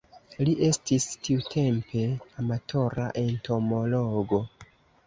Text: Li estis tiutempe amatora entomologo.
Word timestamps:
Li 0.47 0.53
estis 0.67 1.05
tiutempe 1.27 2.07
amatora 2.45 3.07
entomologo. 3.27 4.43